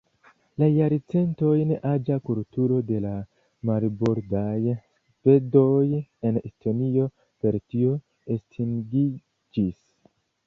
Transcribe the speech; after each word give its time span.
La 0.61 0.67
jarcentojn 0.75 1.71
aĝa 1.89 2.15
kulturo 2.29 2.77
de 2.87 3.01
la 3.03 3.11
"marbordaj 3.69 4.55
svedoj" 4.79 5.85
en 6.29 6.41
Estonio 6.49 7.07
per 7.45 7.59
tio 7.75 7.93
estingiĝis. 8.37 9.79